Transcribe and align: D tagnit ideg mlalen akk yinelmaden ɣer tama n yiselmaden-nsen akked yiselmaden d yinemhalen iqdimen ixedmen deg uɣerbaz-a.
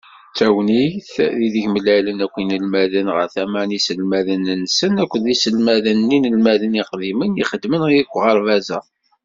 D 0.31 0.33
tagnit 0.37 1.11
ideg 1.45 1.65
mlalen 1.71 2.17
akk 2.25 2.35
yinelmaden 2.39 3.07
ɣer 3.15 3.27
tama 3.35 3.61
n 3.63 3.73
yiselmaden-nsen 3.75 4.93
akked 5.03 5.23
yiselmaden 5.27 5.99
d 6.07 6.09
yinemhalen 6.13 6.79
iqdimen 6.81 7.39
ixedmen 7.43 7.81
deg 7.91 8.09
uɣerbaz-a. 8.15 8.79